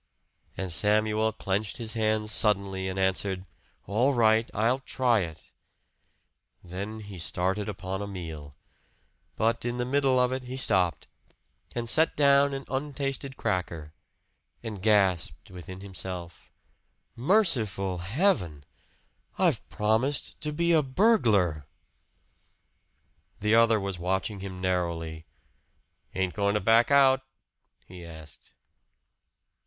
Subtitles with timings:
[0.57, 3.45] And Samuel clenched his hands suddenly and answered
[3.85, 5.43] "All right, I'll try it!"
[6.63, 8.55] Then he started upon a meal.
[9.35, 11.05] But in the middle of it he stopped,
[11.75, 13.93] and set down an untasted cracker,
[14.63, 16.49] and gasped within himself
[17.15, 18.63] "Merciful Heaven!
[19.37, 21.67] I've promised to be a burglar!"
[23.39, 25.27] The other was watching him narrowly.
[26.15, 27.21] "Ain't going to back out?"
[27.85, 28.51] he asked.